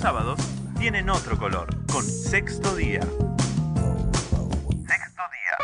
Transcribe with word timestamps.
sábados 0.00 0.40
tienen 0.78 1.10
otro 1.10 1.38
color, 1.38 1.68
con 1.92 2.02
sexto 2.02 2.74
día. 2.74 3.00
Sexto 3.00 5.22
día. 5.30 5.58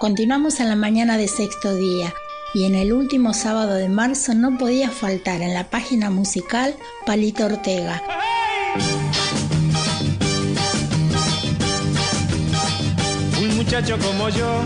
Continuamos 0.00 0.58
en 0.58 0.68
la 0.68 0.74
mañana 0.74 1.16
de 1.18 1.28
sexto 1.28 1.72
día 1.72 2.12
y 2.52 2.64
en 2.64 2.74
el 2.74 2.92
último 2.92 3.32
sábado 3.32 3.74
de 3.74 3.88
marzo 3.88 4.34
no 4.34 4.58
podía 4.58 4.90
faltar 4.90 5.40
en 5.40 5.54
la 5.54 5.70
página 5.70 6.10
musical 6.10 6.74
Palito 7.06 7.46
Ortega. 7.46 8.02
Un 13.40 13.56
muchacho 13.56 13.96
como 13.98 14.30
yo, 14.30 14.62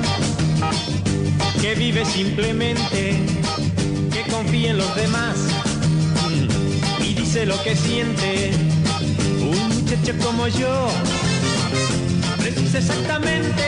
que 1.61 1.75
vive 1.75 2.07
simplemente, 2.07 3.21
que 4.11 4.23
confía 4.31 4.71
en 4.71 4.79
los 4.79 4.97
demás 4.97 5.66
dice 7.37 7.47
lo 7.47 7.63
que 7.63 7.77
siente. 7.77 8.51
Un 9.41 9.69
muchacho 9.69 10.15
como 10.25 10.49
yo, 10.49 10.89
precisa 12.39 12.79
exactamente 12.79 13.63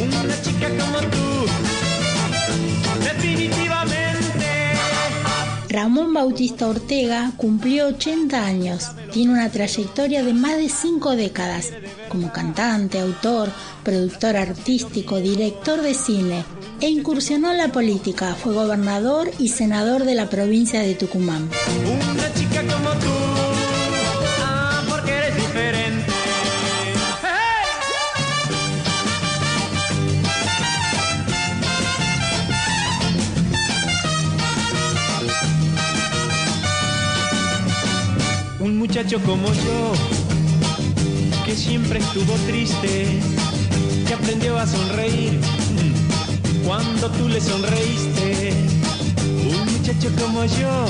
una 0.00 0.42
chica 0.42 0.68
como 0.68 0.98
tú, 1.10 1.46
definitivamente. 3.02 4.46
Ramón 5.68 6.14
Bautista 6.14 6.68
Ortega 6.68 7.32
cumplió 7.36 7.88
80 7.88 8.44
años. 8.44 8.90
Tiene 9.12 9.32
una 9.32 9.50
trayectoria 9.50 10.22
de 10.22 10.32
más 10.32 10.56
de 10.56 10.68
cinco 10.68 11.16
décadas 11.16 11.72
como 12.08 12.32
cantante, 12.32 13.00
autor, 13.00 13.50
productor 13.82 14.36
artístico, 14.36 15.18
director 15.18 15.82
de 15.82 15.94
cine 15.94 16.44
e 16.84 16.90
incursionó 16.90 17.50
en 17.50 17.56
la 17.56 17.72
política. 17.72 18.34
Fue 18.34 18.52
gobernador 18.52 19.30
y 19.38 19.48
senador 19.48 20.04
de 20.04 20.14
la 20.14 20.28
provincia 20.28 20.82
de 20.82 20.94
Tucumán. 20.94 21.48
Una 21.82 22.34
chica 22.34 22.60
como 22.60 22.90
tú, 22.90 23.08
ah, 24.42 24.82
porque 24.90 25.12
eres 25.12 25.34
diferente. 25.34 26.12
Un 38.60 38.76
muchacho 38.76 39.18
como 39.22 39.46
yo, 39.54 39.92
que 41.46 41.56
siempre 41.56 42.00
estuvo 42.00 42.34
triste, 42.46 43.06
que 44.06 44.12
aprendió 44.12 44.58
a 44.58 44.66
sonreír 44.66 45.40
cuando 46.64 47.10
tú 47.10 47.28
le 47.28 47.40
sonreíste. 47.40 48.52
Un 49.46 49.72
muchacho 49.72 50.10
como 50.20 50.44
yo, 50.44 50.86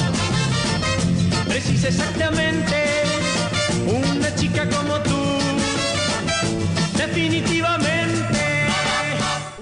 precisa 1.47 1.89
exactamente 1.89 2.77
una 3.87 4.35
chica 4.37 4.69
como 4.69 4.99
tú, 5.01 5.17
definitivamente. 6.97 7.95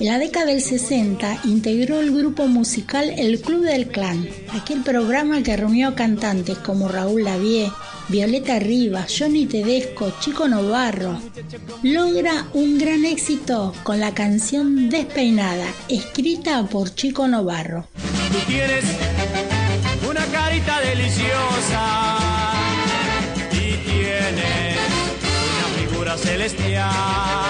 En 0.00 0.06
la 0.06 0.18
década 0.18 0.46
del 0.46 0.60
60 0.60 1.42
integró 1.44 2.00
el 2.00 2.12
grupo 2.12 2.46
musical 2.46 3.08
El 3.16 3.40
Club 3.40 3.62
del 3.62 3.88
Clan, 3.88 4.28
aquel 4.52 4.82
programa 4.82 5.42
que 5.42 5.56
reunió 5.56 5.94
cantantes 5.94 6.58
como 6.58 6.88
Raúl 6.88 7.24
Lavie, 7.24 7.70
Violeta 8.12 8.58
Rivas, 8.58 9.10
Johnny 9.18 9.46
Tedesco, 9.46 10.12
Chico 10.20 10.46
Novarro. 10.46 11.18
Logra 11.82 12.46
un 12.52 12.76
gran 12.76 13.06
éxito 13.06 13.72
con 13.82 14.00
la 14.00 14.12
canción 14.12 14.90
Despeinada, 14.90 15.64
escrita 15.88 16.62
por 16.64 16.94
Chico 16.94 17.26
Novarro. 17.26 17.88
Tú 18.30 18.38
tienes 18.46 18.84
una 20.06 20.26
carita 20.26 20.78
deliciosa 20.82 22.50
y 23.50 23.76
tienes 23.78 24.76
una 25.56 25.68
figura 25.80 26.18
celestial. 26.18 27.41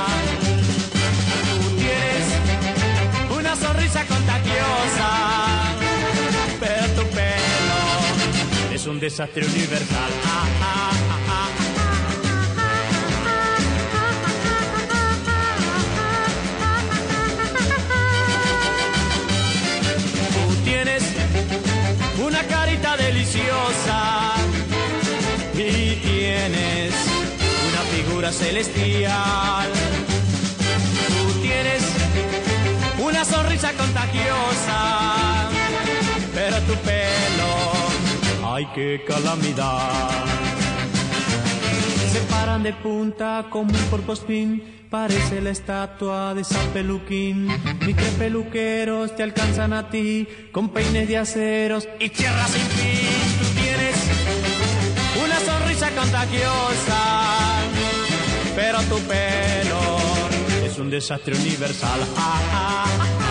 Es 8.82 8.88
un 8.88 8.98
desastre 8.98 9.46
universal. 9.46 10.10
Tú 20.32 20.54
tienes 20.64 21.02
una 22.26 22.42
carita 22.48 22.96
deliciosa 22.96 24.32
y 25.54 25.94
tienes 25.96 26.92
una 27.68 27.82
figura 27.94 28.32
celestial. 28.32 29.70
Tú 31.08 31.40
tienes 31.40 31.82
una 32.98 33.24
sonrisa 33.24 33.72
contagiosa, 33.74 35.48
pero 36.34 36.56
tu 36.62 36.74
pelo, 36.82 37.81
ay 38.54 38.66
qué 38.74 39.04
calamidad. 39.06 39.90
Se 42.12 42.20
paran 42.30 42.62
de 42.62 42.72
punta 42.72 43.46
como 43.48 43.70
un 43.70 43.84
porpospín, 43.90 44.86
parece 44.90 45.40
la 45.40 45.50
estatua 45.50 46.34
de 46.34 46.44
San 46.44 46.66
Peluquín. 46.68 47.48
Ni 47.86 47.94
que 47.94 48.08
peluqueros 48.18 49.16
te 49.16 49.22
alcanzan 49.22 49.72
a 49.72 49.88
ti, 49.88 50.28
con 50.52 50.68
peines 50.68 51.08
de 51.08 51.16
aceros 51.16 51.88
y 51.98 52.08
tierra 52.10 52.46
sin 52.46 52.66
fin. 52.76 53.38
Tú 53.40 53.46
tienes 53.60 53.96
una 55.24 55.38
sonrisa 55.40 55.90
contagiosa, 55.90 57.00
pero 58.54 58.78
tu 58.82 58.98
pelo 59.08 59.82
es 60.66 60.78
un 60.78 60.90
desastre 60.90 61.34
universal. 61.36 62.00
Ah, 62.16 62.40
ah, 62.52 62.86
ah. 63.00 63.21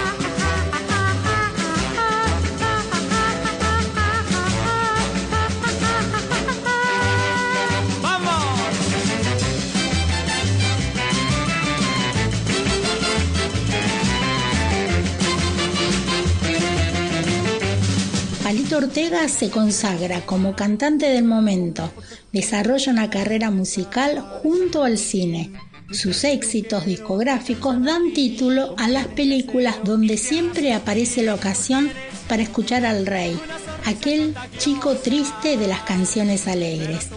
Ortega 18.73 19.27
se 19.27 19.49
consagra 19.49 20.21
como 20.25 20.55
cantante 20.55 21.07
del 21.07 21.23
momento, 21.23 21.91
desarrolla 22.31 22.91
una 22.91 23.09
carrera 23.09 23.51
musical 23.51 24.19
junto 24.41 24.83
al 24.83 24.97
cine. 24.97 25.51
Sus 25.91 26.23
éxitos 26.23 26.85
discográficos 26.85 27.83
dan 27.83 28.13
título 28.13 28.75
a 28.77 28.87
las 28.87 29.07
películas 29.07 29.77
donde 29.83 30.17
siempre 30.17 30.73
aparece 30.73 31.23
la 31.23 31.35
ocasión 31.35 31.89
para 32.29 32.43
escuchar 32.43 32.85
al 32.85 33.05
rey, 33.05 33.37
aquel 33.85 34.33
chico 34.57 34.95
triste 34.95 35.57
de 35.57 35.67
las 35.67 35.81
canciones 35.81 36.47
alegres. 36.47 37.09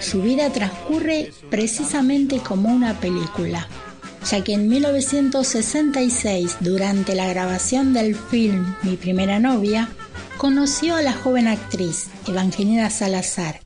Su 0.00 0.22
vida 0.22 0.50
transcurre 0.50 1.32
precisamente 1.50 2.38
como 2.38 2.70
una 2.70 2.98
película, 2.98 3.68
ya 4.28 4.42
que 4.42 4.54
en 4.54 4.68
1966, 4.68 6.56
durante 6.60 7.14
la 7.14 7.28
grabación 7.28 7.92
del 7.94 8.16
film 8.16 8.74
Mi 8.82 8.96
primera 8.96 9.38
novia, 9.38 9.88
conoció 10.38 10.94
a 10.94 11.02
la 11.02 11.12
joven 11.12 11.48
actriz 11.48 12.08
Evangelina 12.28 12.88
Salazar. 12.90 13.60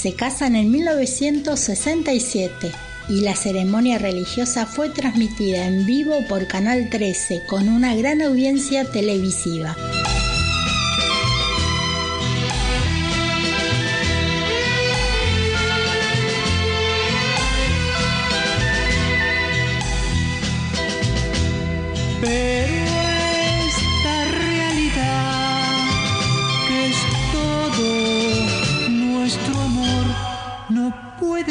Se 0.00 0.14
casan 0.14 0.54
en 0.54 0.70
1967 0.70 2.70
y 3.08 3.22
la 3.22 3.34
ceremonia 3.34 3.98
religiosa 3.98 4.64
fue 4.64 4.90
transmitida 4.90 5.66
en 5.66 5.86
vivo 5.86 6.14
por 6.28 6.46
Canal 6.46 6.88
13 6.88 7.42
con 7.48 7.68
una 7.68 7.96
gran 7.96 8.22
audiencia 8.22 8.84
televisiva. 8.84 9.74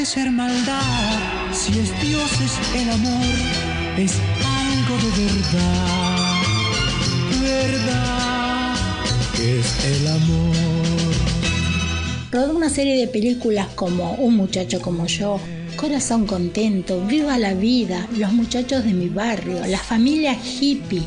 Ser 0.08 0.32
maldad, 0.32 1.52
si 1.52 1.80
es 1.80 2.02
Dios 2.02 2.32
es 2.40 2.82
el 2.82 2.90
amor, 2.90 3.26
es 3.98 4.14
algo 4.46 4.96
de 5.04 5.10
verdad, 5.26 6.36
verdad 7.42 8.76
es 9.34 9.86
el 9.86 10.08
amor. 10.08 10.56
Rodó 12.32 12.56
una 12.56 12.70
serie 12.70 12.96
de 12.96 13.08
películas 13.10 13.68
como 13.76 14.14
Un 14.14 14.38
muchacho 14.38 14.80
como 14.80 15.08
yo, 15.08 15.42
Corazón 15.76 16.26
contento, 16.26 17.02
Viva 17.06 17.38
la 17.38 17.54
vida, 17.54 18.08
Los 18.18 18.32
muchachos 18.32 18.86
de 18.86 18.94
mi 18.94 19.10
barrio, 19.10 19.66
La 19.68 19.78
familia 19.78 20.38
hippie. 20.42 21.04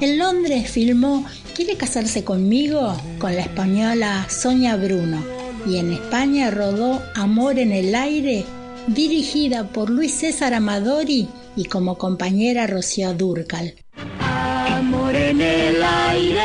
En 0.00 0.16
Londres 0.16 0.70
filmó 0.70 1.24
¿Quiere 1.56 1.76
casarse 1.76 2.22
conmigo? 2.22 2.96
con 3.18 3.34
la 3.34 3.42
española 3.42 4.26
Sonia 4.28 4.76
Bruno 4.76 5.33
y 5.66 5.78
en 5.78 5.92
España 5.92 6.50
rodó 6.50 7.02
Amor 7.14 7.58
en 7.58 7.72
el 7.72 7.94
aire, 7.94 8.44
dirigida 8.86 9.64
por 9.64 9.90
Luis 9.90 10.14
César 10.14 10.54
Amadori 10.54 11.28
y 11.56 11.64
como 11.64 11.96
compañera 11.96 12.66
Rocío 12.66 13.14
Durcal. 13.14 13.74
Amor 14.20 15.14
en 15.14 15.40
el 15.40 15.82
aire, 15.82 16.42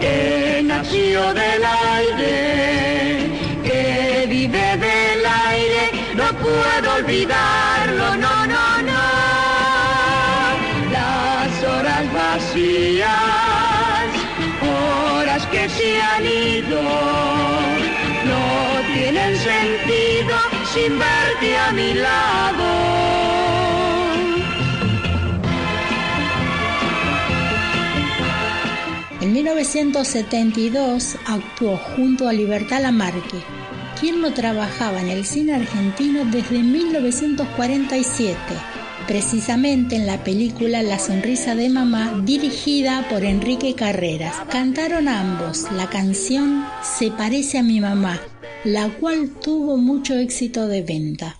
que 0.00 0.62
nació 0.64 1.34
del 1.34 1.64
aire, 1.92 3.30
que 3.64 4.26
vive 4.28 4.76
del 4.76 5.26
aire, 5.26 6.14
no 6.14 6.24
puedo 6.38 6.94
olvidarlo, 6.94 7.55
sin 20.76 21.00
a 21.00 21.72
mi 21.72 21.94
lado. 21.94 22.64
En 29.22 29.32
1972 29.32 31.16
actuó 31.26 31.78
junto 31.78 32.28
a 32.28 32.34
Libertad 32.34 32.82
Lamarque, 32.82 33.38
quien 33.98 34.20
no 34.20 34.34
trabajaba 34.34 35.00
en 35.00 35.08
el 35.08 35.24
cine 35.24 35.54
argentino 35.54 36.26
desde 36.26 36.58
1947 36.62 38.36
precisamente 39.06 39.96
en 39.96 40.06
la 40.06 40.24
película 40.24 40.82
La 40.82 40.98
sonrisa 40.98 41.54
de 41.54 41.70
mamá, 41.70 42.20
dirigida 42.24 43.06
por 43.08 43.24
Enrique 43.24 43.74
Carreras. 43.74 44.34
Cantaron 44.50 45.08
ambos 45.08 45.70
la 45.72 45.88
canción 45.88 46.66
Se 46.82 47.10
parece 47.10 47.58
a 47.58 47.62
mi 47.62 47.80
mamá, 47.80 48.20
la 48.66 48.88
cual 48.88 49.30
tuvo 49.40 49.76
mucho 49.76 50.14
éxito 50.18 50.66
de 50.66 50.82
venta. 50.82 51.38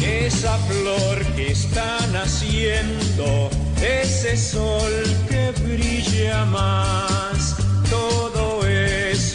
Esa 0.00 0.56
flor 0.58 1.24
que 1.34 1.50
está 1.50 1.98
naciendo, 2.12 3.50
ese 3.82 4.36
sol 4.36 4.92
que 5.28 5.50
brilla 5.64 6.44
más, 6.44 7.37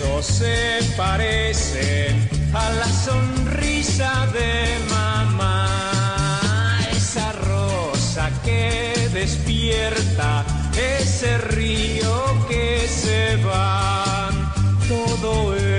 eso 0.04 0.22
se 0.22 0.80
parece 0.98 2.10
a 2.54 2.70
la 2.72 2.88
sonrisa 2.88 4.28
de 4.34 4.78
mamá. 4.90 6.80
Esa 6.92 7.32
rosa 7.34 8.30
que 8.44 9.10
despierta, 9.14 10.46
ese 11.00 11.38
río 11.38 12.48
que 12.48 12.88
se 12.88 13.38
va, 13.46 14.30
todo 14.88 15.56
eso 15.56 15.73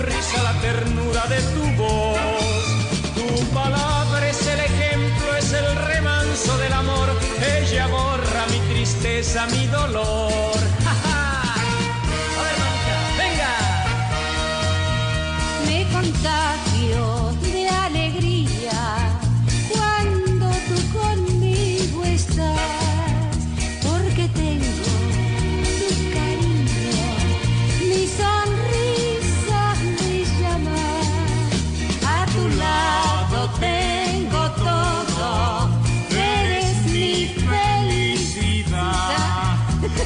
sonrisa, 0.00 0.42
la 0.42 0.52
ternura 0.60 1.26
de 1.26 1.40
tu 1.54 1.82
voz. 1.82 2.16
Tu 3.14 3.44
palabra 3.52 4.28
es 4.28 4.46
el 4.46 4.60
ejemplo, 4.60 5.36
es 5.36 5.52
el 5.52 5.76
remanso 5.76 6.56
del 6.58 6.72
amor. 6.72 7.08
Ella 7.58 7.86
borra 7.86 8.46
mi 8.50 8.58
tristeza, 8.72 9.46
mi 9.46 9.66
dolor. 9.66 10.69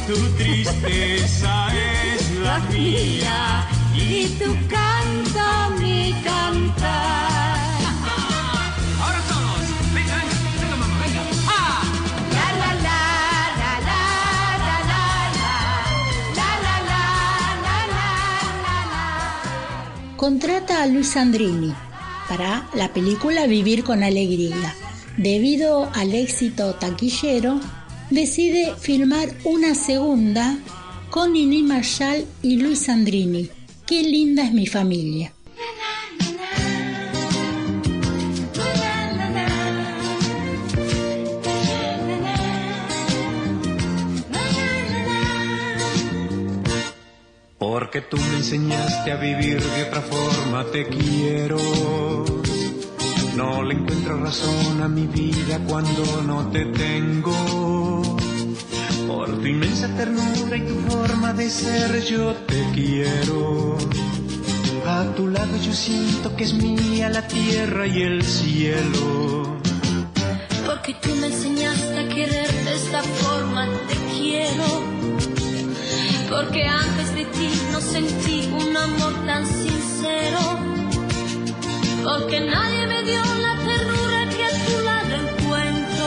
Tu 0.07 0.15
tristeza 0.37 1.69
es 1.73 2.31
la 2.41 2.59
mía. 2.71 3.67
y 3.95 4.27
tu 4.39 4.51
canto 4.69 5.47
mi 5.81 6.13
cantar. 6.23 7.57
Ahora 9.01 9.21
todos, 9.31 9.65
venga, 9.95 10.15
venga, 10.17 10.37
venga, 10.61 10.77
mamá, 10.77 10.97
venga. 11.05 11.23
¡Ah! 11.49 11.83
La 12.37 12.49
la 12.61 12.71
la 12.87 13.01
la 13.63 13.73
la 13.89 14.03
la 14.67 14.77
la 14.91 15.05
la 16.37 16.49
la 16.61 16.73
la 16.77 17.07
la 17.65 17.79
la 17.97 18.77
la 18.93 20.17
Contrata 20.19 20.83
a 20.83 20.87
Luis 20.87 21.09
Sandrini 21.09 21.73
para 22.29 22.67
la 22.75 22.93
película 22.93 23.47
Vivir 23.47 23.85
con 23.85 24.03
Alegría. 24.03 24.75
Debido 25.17 25.91
al 25.95 26.15
éxito 26.15 26.75
taquillero, 26.75 27.61
decide 28.15 28.75
filmar 28.79 29.29
una 29.45 29.75
segunda 29.75 30.57
con 31.11 31.33
Nini 31.33 31.63
Marshall 31.63 32.25
y 32.43 32.57
Luis 32.57 32.87
Sandrini. 32.87 33.49
Qué 33.87 34.03
linda 34.03 34.45
es 34.45 34.53
mi 34.53 34.67
familia. 34.67 35.33
Porque 47.59 48.01
tú 48.01 48.17
me 48.17 48.37
enseñaste 48.37 49.11
a 49.11 49.17
vivir 49.17 49.61
de 49.61 49.83
otra 49.83 50.03
forma, 50.03 50.65
te 50.71 50.87
quiero. 50.87 52.34
No 53.37 53.65
le 53.65 53.75
encuentro 53.75 54.19
razón 54.19 54.81
a 54.81 54.89
mi 54.89 55.07
vida 55.07 55.59
cuando 55.67 56.23
no 56.23 56.49
te 56.51 56.65
tengo. 56.67 58.03
Por 59.09 59.39
tu 59.41 59.47
inmensa 59.47 59.89
ternura 59.97 60.57
y 60.57 60.61
tu 60.61 60.75
forma 60.89 61.33
de 61.33 61.51
ser 61.51 62.01
yo 62.05 62.33
te 62.47 62.65
quiero. 62.75 63.77
A 64.87 65.05
tu 65.17 65.29
lado 65.29 65.57
yo 65.63 65.73
siento 65.73 66.37
que 66.37 66.45
es 66.45 66.55
mía 66.55 67.09
la 67.09 67.27
tierra 67.27 67.87
y 67.87 68.03
el 68.03 68.23
cielo. 68.23 69.59
Porque 70.65 70.95
tú 71.03 71.09
me 71.17 71.27
enseñaste 71.27 71.99
a 71.99 72.09
querer 72.09 72.53
de 72.53 72.75
esta 72.75 73.03
forma, 73.03 73.67
te 73.89 73.97
quiero. 74.17 74.65
Porque 76.31 76.67
antes 76.67 77.15
de 77.15 77.25
ti 77.25 77.49
no 77.73 77.81
sentí 77.81 78.49
un 78.53 78.77
amor 78.77 79.27
tan 79.27 79.45
sincero. 79.47 80.74
Porque 82.05 82.39
nadie 82.41 82.87
me 82.87 83.03
dio 83.03 83.23
la 83.47 83.55
ternura 83.69 84.29
que 84.37 84.45
a 84.45 84.53
tu 84.67 84.75
lado 84.89 85.13
encuentro. 85.25 86.07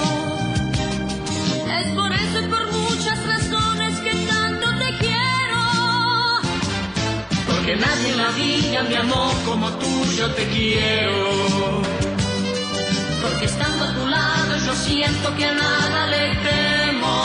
Es 1.79 1.87
por 1.99 2.11
eso 2.13 2.39
y 2.39 2.47
por 2.53 2.65
muchas 2.71 3.17
razones 3.25 3.99
que 4.05 4.13
tanto 4.31 4.67
te 4.81 4.89
quiero. 5.03 5.61
Porque 7.47 7.75
nadie 7.75 8.11
en 8.11 8.17
la 8.17 8.29
vida 8.31 8.83
me 8.89 8.97
amó 8.97 9.31
como 9.45 9.69
tú 9.81 9.91
yo 10.17 10.29
te 10.35 10.45
quiero. 10.47 11.81
Porque 13.23 13.45
estando 13.45 13.83
a 13.85 13.93
tu 13.93 14.05
lado 14.07 14.53
yo 14.65 14.73
siento 14.75 15.35
que 15.35 15.45
a 15.45 15.53
nada 15.53 16.07
le 16.13 16.25
temo. 16.47 17.15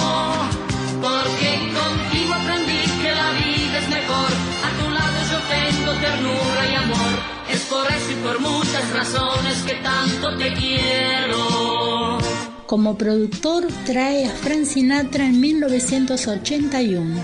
Porque 1.06 1.50
contigo 1.78 2.34
aprendí 2.34 2.82
que 3.02 3.10
la 3.22 3.30
vida 3.32 3.78
es 3.82 3.88
mejor. 3.88 4.30
A 4.66 4.70
tu 4.78 4.90
lado 4.90 5.18
yo 5.30 5.38
tengo 5.54 5.92
ternura 6.00 6.62
y 6.70 6.74
amor. 6.74 7.41
Por 7.72 7.86
eso 7.90 8.10
y 8.10 8.14
por 8.16 8.38
muchas 8.40 8.92
razones 8.92 9.62
que 9.66 9.74
tanto 9.76 10.36
te 10.36 10.52
quiero. 10.52 12.18
Como 12.66 12.98
productor 12.98 13.66
trae 13.86 14.26
a 14.26 14.30
Frank 14.30 14.64
Sinatra 14.64 15.24
en 15.24 15.40
1981, 15.40 17.20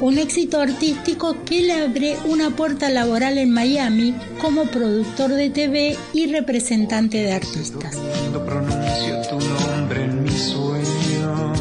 un 0.00 0.18
éxito 0.18 0.60
artístico 0.60 1.36
que 1.44 1.62
le 1.62 1.72
abre 1.72 2.16
una 2.26 2.50
puerta 2.50 2.90
laboral 2.90 3.38
en 3.38 3.50
Miami 3.50 4.14
como 4.40 4.66
productor 4.66 5.30
de 5.30 5.50
TV 5.50 5.96
y 6.12 6.32
representante 6.32 7.18
de 7.18 7.32
artistas. 7.32 7.96
Cuando 7.96 8.46
pronuncio 8.46 9.20
tu 9.30 9.40
nombre 9.40 10.04
en 10.04 10.22
mis 10.22 10.42
sueños, 10.42 11.58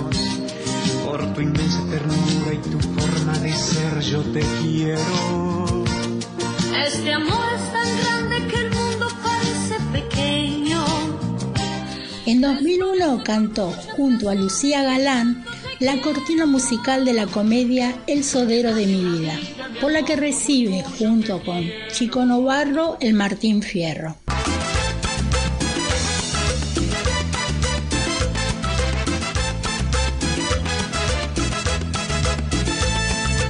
por 1.04 1.34
tu 1.34 1.42
inmensa 1.42 1.84
ternura 1.90 2.54
y 2.54 2.58
tu 2.70 2.80
forma 2.80 3.40
de 3.40 3.52
ser, 3.52 4.00
yo 4.02 4.22
te 4.32 4.42
quiero. 4.62 5.82
Este 6.86 7.14
amor 7.14 7.46
es 7.56 7.81
En 12.28 12.40
2001 12.40 13.24
cantó 13.24 13.72
junto 13.96 14.30
a 14.30 14.36
Lucía 14.36 14.84
Galán 14.84 15.44
la 15.80 16.00
cortina 16.02 16.46
musical 16.46 17.04
de 17.04 17.14
la 17.14 17.26
comedia 17.26 17.96
El 18.06 18.24
Sodero 18.24 18.76
de 18.76 18.86
mi 18.86 19.04
vida, 19.04 19.40
por 19.82 19.92
la 19.92 20.06
que 20.06 20.16
recibe 20.16 20.84
junto 21.00 21.44
con 21.44 21.64
Chico 21.92 22.24
Novarro 22.24 22.98
el 23.02 23.16
Martín 23.16 23.64
Fierro. 23.64 24.18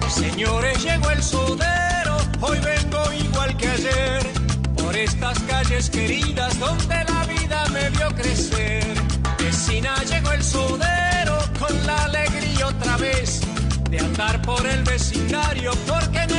Señores, 0.07 0.81
llegó 0.81 1.11
el 1.11 1.21
sudero, 1.21 2.17
hoy 2.39 2.57
vengo 2.59 3.03
igual 3.21 3.57
que 3.57 3.67
ayer, 3.67 4.25
por 4.77 4.95
estas 4.95 5.37
calles 5.39 5.89
queridas 5.89 6.57
donde 6.57 6.95
la 6.95 7.10
me 7.71 7.89
vio 7.91 8.07
crecer. 8.15 8.83
Vecina, 9.39 9.95
llegó 10.03 10.31
el 10.31 10.43
sudero 10.43 11.37
con 11.59 11.85
la 11.85 12.05
alegría 12.05 12.67
otra 12.67 12.97
vez 12.97 13.41
de 13.89 13.99
andar 13.99 14.41
por 14.41 14.65
el 14.65 14.83
vecindario, 14.83 15.71
porque 15.87 16.19
en 16.21 16.31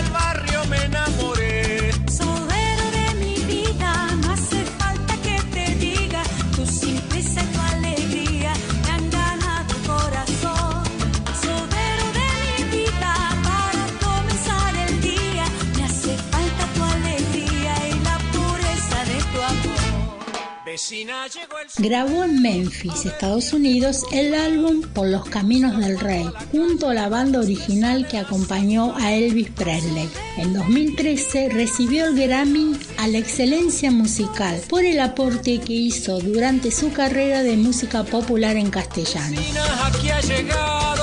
Grabó 21.78 22.24
en 22.24 22.40
Memphis, 22.40 23.04
Estados 23.04 23.52
Unidos, 23.52 24.04
el 24.12 24.34
álbum 24.34 24.80
Por 24.80 25.08
los 25.08 25.28
Caminos 25.28 25.76
del 25.78 25.98
Rey, 25.98 26.26
junto 26.50 26.88
a 26.88 26.94
la 26.94 27.08
banda 27.08 27.40
original 27.40 28.08
que 28.08 28.18
acompañó 28.18 28.94
a 28.96 29.12
Elvis 29.12 29.50
Presley. 29.50 30.08
En 30.38 30.54
2013 30.54 31.50
recibió 31.50 32.06
el 32.06 32.16
Grammy 32.16 32.78
a 32.96 33.08
la 33.08 33.18
excelencia 33.18 33.90
musical 33.90 34.62
por 34.68 34.84
el 34.84 35.00
aporte 35.00 35.60
que 35.60 35.74
hizo 35.74 36.20
durante 36.20 36.70
su 36.70 36.90
carrera 36.92 37.42
de 37.42 37.56
música 37.56 38.04
popular 38.04 38.56
en 38.56 38.70
castellano. 38.70 39.40
vecina 39.40 39.86
aquí 39.86 40.10
ha 40.10 40.20
llegado. 40.20 41.01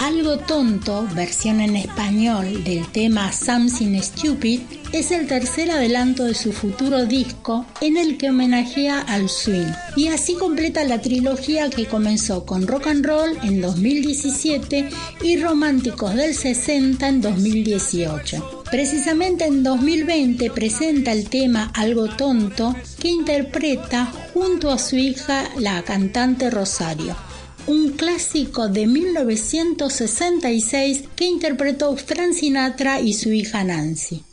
Algo 0.00 0.38
Tonto, 0.38 1.06
versión 1.14 1.60
en 1.60 1.76
español 1.76 2.64
del 2.64 2.90
tema 2.90 3.30
Something 3.32 4.00
Stupid, 4.00 4.60
es 4.92 5.10
el 5.10 5.26
tercer 5.26 5.70
adelanto 5.70 6.24
de 6.24 6.32
su 6.32 6.54
futuro 6.54 7.04
disco 7.04 7.66
en 7.82 7.98
el 7.98 8.16
que 8.16 8.30
homenajea 8.30 9.00
al 9.00 9.28
swing. 9.28 9.70
Y 9.96 10.08
así 10.08 10.36
completa 10.36 10.84
la 10.84 11.02
trilogía 11.02 11.68
que 11.68 11.84
comenzó 11.84 12.46
con 12.46 12.66
Rock 12.66 12.86
and 12.86 13.04
Roll 13.04 13.36
en 13.42 13.60
2017 13.60 14.88
y 15.22 15.36
Románticos 15.36 16.14
del 16.14 16.34
60 16.34 17.06
en 17.06 17.20
2018. 17.20 18.62
Precisamente 18.70 19.44
en 19.44 19.62
2020 19.62 20.50
presenta 20.50 21.12
el 21.12 21.28
tema 21.28 21.70
Algo 21.74 22.08
Tonto 22.08 22.74
que 22.98 23.08
interpreta 23.08 24.10
junto 24.32 24.70
a 24.70 24.78
su 24.78 24.96
hija 24.96 25.44
la 25.58 25.82
cantante 25.82 26.48
Rosario 26.48 27.29
un 27.70 27.92
clásico 27.92 28.68
de 28.68 28.86
1966 28.88 31.04
que 31.14 31.26
interpretó 31.26 31.96
Frank 31.96 32.32
Sinatra 32.32 33.00
y 33.00 33.14
su 33.14 33.32
hija 33.32 33.62
Nancy. 33.62 34.24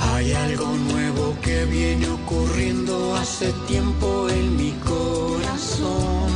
Hay 0.00 0.32
algo 0.32 0.66
nuevo 0.66 1.36
que 1.42 1.64
viene 1.66 2.08
ocurriendo 2.08 3.14
hace 3.14 3.52
tiempo 3.68 4.28
en 4.28 4.56
mi 4.56 4.72
corazón. 4.84 6.26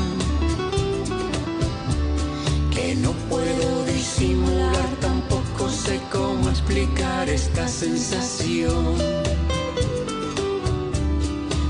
Que 2.73 2.95
no 2.95 3.11
puedo 3.29 3.85
disimular, 3.87 4.70
sé 5.90 6.00
cómo 6.12 6.49
explicar 6.49 7.28
esta 7.28 7.66
sensación. 7.66 8.94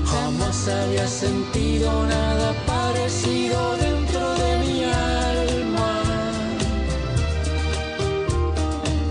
Jamás 0.05 0.67
había 0.67 1.07
sentido 1.07 1.87
nada 2.05 2.53
parecido 2.67 3.77
dentro 3.77 4.23
de 4.43 4.51
mi 4.63 4.83
alma. 4.83 5.89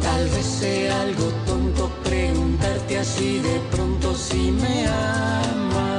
Tal 0.07 0.25
vez 0.29 0.47
sea 0.61 1.01
algo 1.01 1.27
tonto 1.45 1.91
preguntarte 2.05 2.99
así 2.99 3.41
de 3.41 3.57
pronto 3.73 4.15
si 4.15 4.53
me 4.63 4.87
amas. 4.87 5.91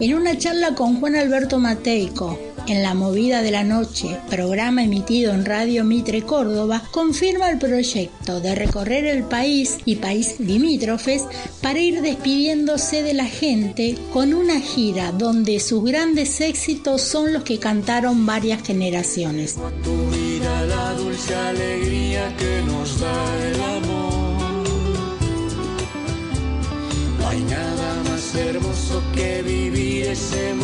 En 0.00 0.14
una 0.14 0.36
charla 0.36 0.74
con 0.74 0.98
Juan 0.98 1.14
Alberto 1.14 1.60
Mateico, 1.60 2.36
en 2.66 2.82
La 2.82 2.94
Movida 2.94 3.42
de 3.42 3.50
la 3.50 3.64
Noche, 3.64 4.18
programa 4.28 4.84
emitido 4.84 5.32
en 5.32 5.44
Radio 5.44 5.84
Mitre 5.84 6.22
Córdoba, 6.22 6.82
confirma 6.90 7.50
el 7.50 7.58
proyecto 7.58 8.40
de 8.40 8.54
recorrer 8.54 9.06
el 9.06 9.24
país 9.24 9.78
y 9.84 9.96
país 9.96 10.38
limítrofes 10.38 11.24
para 11.60 11.78
ir 11.78 12.02
despidiéndose 12.02 13.02
de 13.02 13.14
la 13.14 13.26
gente 13.26 13.96
con 14.12 14.34
una 14.34 14.60
gira 14.60 15.12
donde 15.12 15.60
sus 15.60 15.84
grandes 15.84 16.40
éxitos 16.40 17.02
son 17.02 17.32
los 17.32 17.42
que 17.42 17.58
cantaron 17.58 18.26
varias 18.26 18.62
generaciones. 18.62 19.56
Tu 19.82 20.10
vida, 20.10 20.66
la 20.66 20.94
dulce 20.94 21.34
alegría 21.34 22.34
que 22.36 22.62
nos 22.66 23.00
da 23.00 23.46
el 23.46 23.60
amor. 23.60 24.22
No 27.18 27.28
hay 27.28 27.40
nada 27.42 28.02
más 28.10 28.34
hermoso 28.34 29.02
que 29.14 29.42
vivir 29.42 30.06
ese 30.06 30.54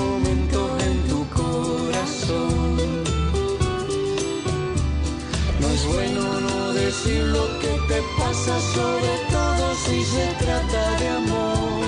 que 7.61 7.69
te 7.89 8.03
pasa, 8.19 8.61
sobre 8.75 9.13
todo 9.31 9.75
si 9.85 10.05
se 10.05 10.27
trata 10.39 10.99
de 10.99 11.09
amor. 11.09 11.83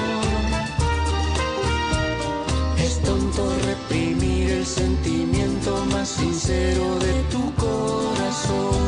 Es 2.78 3.00
tonto 3.02 3.52
reprimir 3.66 4.50
el 4.50 4.66
sentimiento 4.66 5.84
más 5.86 6.08
sincero 6.08 6.98
de 6.98 7.12
tu 7.30 7.54
corazón. 7.54 8.80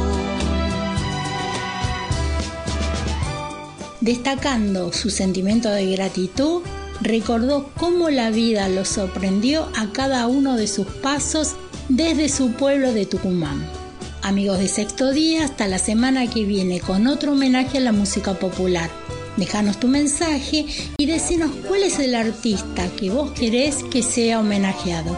Destacando 4.01 4.93
su 4.93 5.11
sentimiento 5.11 5.71
de 5.71 5.93
gratitud, 5.93 6.63
recordó 7.01 7.71
cómo 7.77 8.11
la 8.11 8.31
vida 8.31 8.69
lo 8.69 8.85
sorprendió 8.85 9.69
a 9.77 9.93
cada 9.93 10.27
uno 10.27 10.57
de 10.57 10.67
sus 10.67 10.87
pasos 10.87 11.55
desde 11.89 12.29
su 12.29 12.53
pueblo 12.53 12.93
de 12.93 13.07
Tucumán. 13.07 13.82
Amigos 14.25 14.61
de 14.61 14.69
sexto 14.69 15.11
día, 15.11 15.45
hasta 15.45 15.67
la 15.67 15.81
semana 15.81 16.29
que 16.31 16.45
viene 16.45 16.79
con 16.79 17.09
otro 17.09 17.33
homenaje 17.33 17.79
a 17.79 17.81
la 17.81 17.91
música 17.91 18.35
popular. 18.35 18.89
Déjanos 19.37 19.81
tu 19.81 19.89
mensaje 19.89 20.65
y 20.97 21.07
decinos 21.07 21.51
cuál 21.67 21.83
es 21.83 21.99
el 21.99 22.15
artista 22.15 22.89
que 22.97 23.11
vos 23.11 23.33
querés 23.33 23.83
que 23.91 24.05
sea 24.05 24.39
homenajeado. 24.39 25.17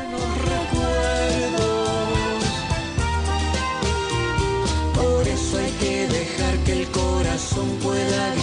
Por 4.95 5.29
eso 5.29 5.59
hay 5.59 5.73
que 5.73 6.09
dejar 6.09 6.59
que 6.65 6.73
el 6.73 6.87
corazón 6.89 7.69
pueda. 7.83 8.34